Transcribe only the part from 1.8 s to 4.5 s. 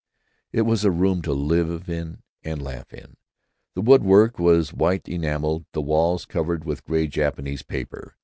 in and laugh in. The wood work